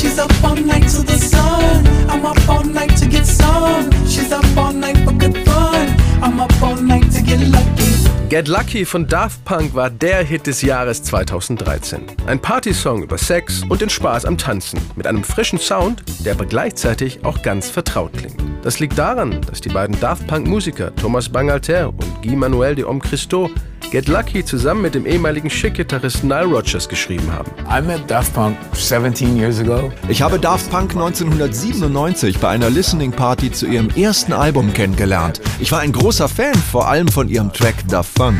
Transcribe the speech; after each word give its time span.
She's 0.00 0.18
up 0.18 0.32
all 0.42 0.56
night 0.56 0.88
to 0.88 1.02
the 1.02 1.18
sun. 1.18 1.86
I'm 2.08 2.24
up 2.24 2.48
all 2.48 2.64
night 2.64 2.96
to 2.96 3.06
get 3.06 3.26
some. 3.26 3.90
She's 4.08 4.32
up 4.32 4.46
all 4.56 4.72
night 4.72 4.96
for 5.04 5.12
good 5.12 5.36
fun. 5.46 5.94
I'm 6.22 6.40
up 6.40 6.62
all 6.62 6.76
night 6.76 7.12
to 7.12 7.22
get 7.22 7.38
lucky. 7.40 7.90
Get 8.30 8.48
Lucky 8.48 8.86
von 8.86 9.06
Daft 9.06 9.44
Punk 9.44 9.74
war 9.74 9.90
der 9.90 10.24
Hit 10.24 10.46
des 10.46 10.62
Jahres 10.62 11.02
2013. 11.02 12.06
Ein 12.26 12.40
Partysong 12.40 13.02
über 13.02 13.18
Sex 13.18 13.62
und 13.68 13.82
den 13.82 13.90
Spaß 13.90 14.24
am 14.24 14.38
Tanzen 14.38 14.80
mit 14.96 15.06
einem 15.06 15.22
frischen 15.22 15.58
Sound, 15.58 16.02
der 16.24 16.32
aber 16.32 16.46
gleichzeitig 16.46 17.22
auch 17.22 17.42
ganz 17.42 17.68
vertraut 17.68 18.14
klingt. 18.14 18.42
Das 18.62 18.80
liegt 18.80 18.96
daran, 18.96 19.42
dass 19.42 19.60
die 19.60 19.68
beiden 19.68 20.00
Daft 20.00 20.26
Punk-Musiker 20.26 20.96
Thomas 20.96 21.28
Bangalter 21.28 21.88
und 21.90 22.22
Guy 22.22 22.36
Manuel 22.36 22.74
de 22.74 22.86
Homme 22.86 23.00
Christo 23.00 23.50
Get 23.90 24.06
Lucky 24.06 24.44
zusammen 24.44 24.82
mit 24.82 24.94
dem 24.94 25.04
ehemaligen 25.04 25.48
Chic-Gitarristen 25.48 26.28
Nile 26.28 26.44
Rodgers 26.44 26.88
geschrieben 26.88 27.30
haben. 27.32 27.50
I 27.68 27.84
met 27.84 28.08
Daft 28.08 28.32
Punk 28.34 28.56
17 28.72 29.36
years 29.36 29.58
ago. 29.58 29.92
Ich 30.08 30.22
habe 30.22 30.38
Daft 30.38 30.70
Punk 30.70 30.92
1997 30.92 32.38
bei 32.38 32.50
einer 32.50 32.70
Listening 32.70 33.10
Party 33.10 33.50
zu 33.50 33.66
ihrem 33.66 33.90
ersten 33.90 34.32
Album 34.32 34.72
kennengelernt. 34.72 35.40
Ich 35.58 35.72
war 35.72 35.80
ein 35.80 35.90
großer 35.90 36.28
Fan, 36.28 36.54
vor 36.54 36.86
allem 36.86 37.08
von 37.08 37.28
ihrem 37.28 37.52
Track 37.52 37.74
Da 37.88 38.04
Funk. 38.04 38.38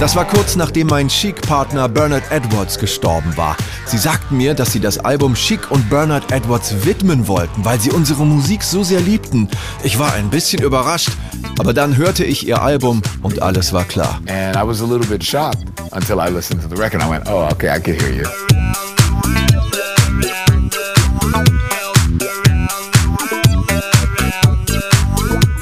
Das 0.00 0.14
war 0.14 0.24
kurz 0.24 0.54
nachdem 0.54 0.86
mein 0.86 1.08
Chic-Partner 1.08 1.88
Bernard 1.88 2.22
Edwards 2.30 2.78
gestorben 2.78 3.36
war. 3.36 3.56
Sie 3.84 3.98
sagten 3.98 4.36
mir, 4.36 4.54
dass 4.54 4.72
sie 4.72 4.78
das 4.78 4.98
Album 4.98 5.34
Chic 5.34 5.72
und 5.72 5.90
Bernard 5.90 6.30
Edwards 6.30 6.84
widmen 6.84 7.26
wollten, 7.26 7.64
weil 7.64 7.80
sie 7.80 7.90
unsere 7.90 8.24
Musik 8.24 8.62
so 8.62 8.84
sehr 8.84 9.00
liebten. 9.00 9.48
Ich 9.82 9.98
war 9.98 10.12
ein 10.12 10.30
bisschen 10.30 10.62
überrascht, 10.62 11.10
aber 11.58 11.74
dann 11.74 11.96
hörte 11.96 12.24
ich 12.24 12.46
ihr 12.46 12.62
Album 12.62 13.02
und 13.22 13.42
alles 13.42 13.72
war 13.72 13.84
klar. 13.84 14.20
And 14.28 14.56
I 14.56 14.64
was 14.64 14.80
a 14.80 14.86
little 14.86 15.06
bit 15.06 15.24
shocked 15.24 15.64
until 15.90 16.18
I 16.20 16.30
listened 16.32 16.62
to 16.62 16.68
the 16.68 16.80
record. 16.80 17.02
I 17.02 17.10
went, 17.10 17.26
oh, 17.28 17.48
okay, 17.50 17.76
I 17.76 17.80
can 17.80 17.94
hear 17.94 18.12
you. 18.12 18.97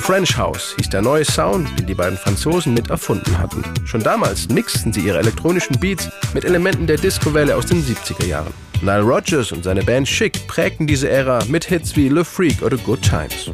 French 0.07 0.37
House 0.37 0.73
hieß 0.77 0.91
der 0.91 1.03
neue 1.03 1.25
Sound, 1.25 1.69
den 1.77 1.87
die 1.89 1.95
beiden 1.95 2.17
Franzosen 2.17 2.75
mit 2.75 2.91
erfunden 2.91 3.37
hatten. 3.39 3.65
Schon 3.87 4.05
damals 4.05 4.49
mixten 4.49 4.93
sie 4.93 5.01
ihre 5.01 5.19
elektronischen 5.19 5.81
Beats 5.81 6.09
mit 6.33 6.45
Elementen 6.45 6.87
der 6.87 6.97
Disco-Welle 6.97 7.57
aus 7.57 7.67
den 7.67 7.83
70er 7.85 8.25
Jahren. 8.25 8.55
Nile 8.83 9.01
Rodgers 9.01 9.51
und 9.51 9.65
seine 9.65 9.83
Band 9.83 10.07
Chic 10.07 10.47
prägten 10.47 10.87
diese 10.87 11.09
Ära 11.09 11.41
mit 11.49 11.65
Hits 11.65 11.97
wie 11.97 12.09
Le 12.09 12.25
Freak 12.25 12.63
oder 12.63 12.77
Good 12.77 13.03
Times. 13.03 13.51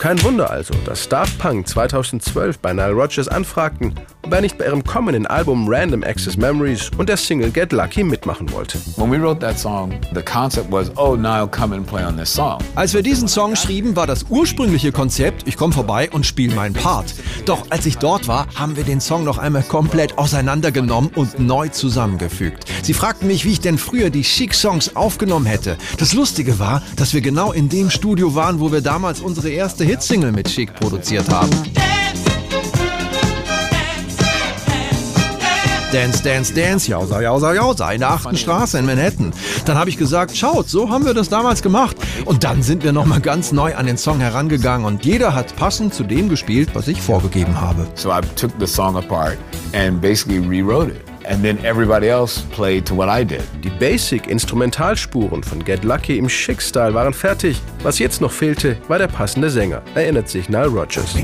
Kein 0.00 0.20
Wunder 0.24 0.50
also, 0.50 0.74
dass 0.84 1.08
Daft 1.08 1.38
Punk 1.38 1.68
2012 1.68 2.58
bei 2.58 2.72
Nile 2.72 2.90
Rodgers 2.90 3.28
anfragten, 3.28 3.94
ob 4.30 4.34
er 4.34 4.42
nicht 4.42 4.58
bei 4.58 4.66
ihrem 4.66 4.84
kommenden 4.84 5.26
Album 5.26 5.66
Random 5.68 6.04
Access 6.04 6.36
Memories 6.36 6.88
und 6.96 7.08
der 7.08 7.16
Single 7.16 7.50
Get 7.50 7.72
Lucky 7.72 8.04
mitmachen 8.04 8.52
wollte. 8.52 8.78
When 8.94 9.10
we 9.10 9.20
wrote 9.20 9.40
that 9.40 9.58
song, 9.58 9.92
the 10.14 10.22
concept 10.22 10.70
was, 10.70 10.88
oh, 10.96 11.16
Nile, 11.16 11.48
come 11.48 11.74
and 11.74 11.84
play 11.84 12.04
on 12.04 12.16
this 12.16 12.32
song. 12.32 12.60
Als 12.76 12.94
wir 12.94 13.02
diesen 13.02 13.26
Song 13.26 13.56
schrieben, 13.56 13.96
war 13.96 14.06
das 14.06 14.26
ursprüngliche 14.28 14.92
Konzept, 14.92 15.48
ich 15.48 15.56
komme 15.56 15.72
vorbei 15.72 16.08
und 16.12 16.26
spiele 16.26 16.54
meinen 16.54 16.74
Part. 16.74 17.12
Doch 17.44 17.66
als 17.70 17.86
ich 17.86 17.98
dort 17.98 18.28
war, 18.28 18.46
haben 18.54 18.76
wir 18.76 18.84
den 18.84 19.00
Song 19.00 19.24
noch 19.24 19.38
einmal 19.38 19.64
komplett 19.64 20.16
auseinandergenommen 20.16 21.10
und 21.16 21.40
neu 21.40 21.66
zusammengefügt. 21.66 22.66
Sie 22.84 22.94
fragten 22.94 23.26
mich, 23.26 23.44
wie 23.44 23.50
ich 23.50 23.60
denn 23.60 23.78
früher 23.78 24.10
die 24.10 24.22
Chic-Songs 24.22 24.94
aufgenommen 24.94 25.46
hätte. 25.46 25.76
Das 25.98 26.14
Lustige 26.14 26.60
war, 26.60 26.82
dass 26.94 27.14
wir 27.14 27.20
genau 27.20 27.50
in 27.50 27.68
dem 27.68 27.90
Studio 27.90 28.36
waren, 28.36 28.60
wo 28.60 28.70
wir 28.70 28.80
damals 28.80 29.20
unsere 29.20 29.48
erste 29.48 29.82
Hitsingle 29.82 30.30
mit 30.30 30.46
Chic 30.46 30.72
produziert 30.74 31.28
haben. 31.30 31.50
Dance, 35.92 36.22
Dance, 36.22 36.54
Dance, 36.54 36.88
jausa, 36.88 37.20
jausa, 37.20 37.52
jausa, 37.52 37.90
in 37.90 37.98
der 37.98 38.10
achten 38.12 38.36
Straße 38.36 38.78
in 38.78 38.86
Manhattan. 38.86 39.32
Dann 39.64 39.76
habe 39.76 39.90
ich 39.90 39.96
gesagt, 39.96 40.36
schaut, 40.36 40.68
so 40.68 40.88
haben 40.88 41.04
wir 41.04 41.14
das 41.14 41.28
damals 41.28 41.62
gemacht. 41.62 41.96
Und 42.26 42.44
dann 42.44 42.62
sind 42.62 42.84
wir 42.84 42.92
nochmal 42.92 43.20
ganz 43.20 43.50
neu 43.50 43.74
an 43.74 43.86
den 43.86 43.96
Song 43.96 44.20
herangegangen 44.20 44.86
und 44.86 45.04
jeder 45.04 45.34
hat 45.34 45.56
passend 45.56 45.92
zu 45.92 46.04
dem 46.04 46.28
gespielt, 46.28 46.70
was 46.74 46.86
ich 46.86 47.02
vorgegeben 47.02 47.60
habe. 47.60 47.88
So 47.96 48.10
I 48.10 48.20
took 48.36 48.52
the 48.60 48.68
song 48.68 48.96
apart 48.96 49.36
and 49.72 50.00
basically 50.00 50.38
rewrote 50.38 50.92
it. 50.92 51.02
And 51.28 51.42
then 51.42 51.58
everybody 51.64 52.08
else 52.08 52.42
played 52.52 52.86
to 52.86 52.96
what 52.96 53.08
I 53.08 53.24
did. 53.24 53.42
Die 53.64 53.70
Basic-Instrumentalspuren 53.70 55.42
von 55.42 55.64
Get 55.64 55.82
Lucky 55.82 56.18
im 56.18 56.28
Chic-Style 56.28 56.94
waren 56.94 57.12
fertig. 57.12 57.60
Was 57.82 57.98
jetzt 57.98 58.20
noch 58.20 58.32
fehlte, 58.32 58.76
war 58.86 58.98
der 58.98 59.08
passende 59.08 59.50
Sänger, 59.50 59.82
erinnert 59.96 60.28
sich 60.28 60.48
Nile 60.48 60.68
Rodgers. 60.68 61.16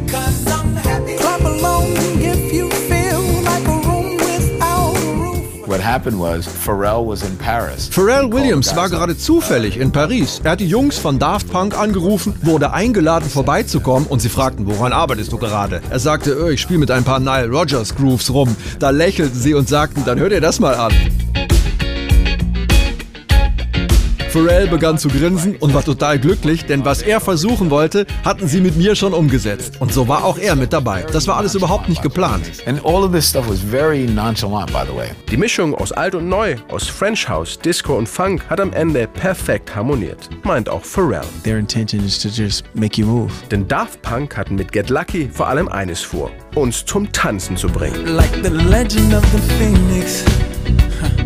Pharrell 6.47 7.07
was 7.07 7.23
in 7.23 7.37
Paris. 7.37 7.89
Pharrell 7.91 8.33
Williams 8.33 8.75
war 8.77 8.89
gerade 8.89 9.17
zufällig 9.17 9.79
in 9.79 9.93
Paris. 9.93 10.41
Er 10.45 10.53
hat 10.53 10.61
die 10.61 10.69
Jungs 10.69 10.99
von 10.99 11.19
Daft 11.19 11.51
Punk 11.51 11.79
angerufen, 11.79 12.35
wurde 12.43 12.73
eingeladen 12.73 13.29
vorbeizukommen 13.29 14.09
und 14.09 14.21
sie 14.21 14.29
fragten, 14.29 14.67
woran 14.67 14.93
arbeitest 14.93 15.33
du 15.33 15.39
gerade? 15.39 15.81
Er 15.91 15.99
sagte, 15.99 16.37
"Oh, 16.43 16.49
ich 16.49 16.61
spiele 16.61 16.79
mit 16.79 16.91
ein 16.91 17.05
paar 17.05 17.21
Nile 17.21 17.49
Rodgers 17.49 17.95
Grooves 17.95 18.33
rum. 18.33 18.57
Da 18.79 18.91
lächelten 18.91 19.39
sie 19.39 19.55
und 19.55 19.69
sagten, 19.69 20.05
dann 20.05 20.19
hör 20.19 20.29
dir 20.29 20.41
das 20.41 20.61
mal 20.61 20.75
an. 20.75 20.93
Pharrell 24.37 24.67
begann 24.67 24.99
zu 24.99 25.09
grinsen 25.09 25.57
und 25.61 25.73
war 25.73 25.83
total 25.83 26.19
glücklich, 26.19 26.67
denn 26.67 26.85
was 26.85 27.01
er 27.01 27.21
versuchen 27.21 27.71
wollte, 27.71 28.05
hatten 28.23 28.47
sie 28.47 28.61
mit 28.61 28.77
mir 28.77 28.95
schon 28.95 29.15
umgesetzt. 29.15 29.81
Und 29.81 29.95
so 29.95 30.09
war 30.09 30.27
auch 30.27 30.37
er 30.37 30.57
mit 30.57 30.75
dabei. 30.75 31.07
Das 31.11 31.27
war 31.27 31.39
alles 31.39 31.55
überhaupt 31.55 31.89
nicht 31.89 32.03
geplant. 32.03 32.43
And 32.67 32.85
all 32.85 33.03
of 33.03 33.13
this 33.13 33.31
stuff 33.31 33.49
was 33.49 33.61
very 33.61 34.01
nonchalant, 34.01 34.71
by 34.75 34.83
the 34.87 34.95
way. 34.95 35.09
Die 35.31 35.39
Mischung 35.39 35.75
aus 35.75 35.91
alt 35.91 36.15
und 36.15 36.29
neu, 36.29 36.57
aus 36.69 36.87
French 36.87 37.27
House, 37.27 37.59
Disco 37.59 37.97
und 37.97 38.11
Funk 38.11 38.43
hat 38.51 38.61
am 38.61 38.75
Ende 38.75 39.09
perfekt 39.09 39.75
harmoniert, 39.75 40.29
meint 40.43 40.69
auch 40.69 40.85
Pharrell. 40.85 41.25
Their 41.43 41.57
intention 41.57 42.05
is 42.05 42.19
to 42.19 42.29
just 42.29 42.65
make 42.75 43.01
you 43.01 43.07
move. 43.07 43.33
Denn 43.51 43.67
Daft 43.67 44.03
Punk 44.03 44.37
hatten 44.37 44.57
mit 44.57 44.71
Get 44.71 44.91
Lucky 44.91 45.31
vor 45.33 45.49
allem 45.49 45.69
eines 45.69 46.03
vor, 46.03 46.31
uns 46.55 46.85
zum 46.85 47.11
Tanzen 47.11 47.57
zu 47.57 47.69
bringen. 47.69 48.05
Like 48.05 48.35
the 48.43 48.51
legend 48.51 49.15
of 49.15 49.25
the 49.33 49.41
phoenix. 49.57 50.25
Huh. 51.01 51.26